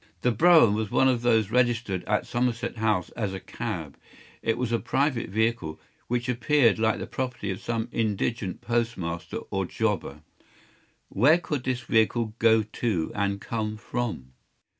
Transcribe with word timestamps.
The 0.21 0.31
brougham 0.31 0.73
was 0.73 0.89
one 0.89 1.07
of 1.07 1.21
those 1.21 1.51
registered 1.51 2.03
at 2.05 2.25
Somerset 2.25 2.77
House 2.77 3.09
as 3.11 3.35
a 3.35 3.39
cab. 3.39 3.99
It 4.41 4.57
was 4.57 4.71
a 4.71 4.79
private 4.79 5.29
vehicle, 5.29 5.79
which 6.07 6.27
appeared 6.27 6.79
like 6.79 6.97
the 6.97 7.05
property 7.05 7.51
of 7.51 7.61
some 7.61 7.87
indigent 7.91 8.61
postmaster 8.61 9.37
or 9.51 9.67
jobber. 9.67 10.23
Where 11.09 11.37
could 11.37 11.65
this 11.65 11.81
vehicle 11.81 12.33
go 12.39 12.63
to 12.63 13.11
and 13.13 13.39
come 13.39 13.77
from? 13.77 14.33